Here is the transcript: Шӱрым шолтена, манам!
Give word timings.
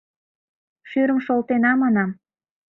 Шӱрым 0.89 1.19
шолтена, 1.25 1.71
манам! 1.81 2.11